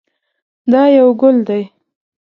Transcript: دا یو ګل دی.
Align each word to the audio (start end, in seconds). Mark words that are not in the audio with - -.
دا 0.71 0.81
یو 0.97 1.07
ګل 1.21 1.37
دی. 1.47 1.63